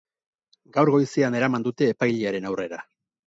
Gaur 0.77 0.91
goizean 0.95 1.37
eraman 1.41 1.67
dute 1.69 1.91
epailearen 1.97 2.49
aurrera. 2.53 2.81